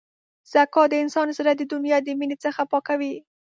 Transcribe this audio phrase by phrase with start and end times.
[0.53, 3.13] زکات د انسان زړه د دنیا د مینې څخه پاکوي.